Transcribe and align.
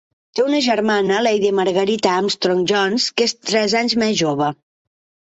Té 0.37 0.43
una 0.43 0.59
germana, 0.67 1.19
Lady 1.27 1.51
Margarita 1.57 2.13
Armstrong-Jones, 2.21 3.05
que 3.21 3.29
és 3.31 3.37
tres 3.51 3.77
anys 3.83 3.95
més 4.05 4.19
jove. 4.23 4.49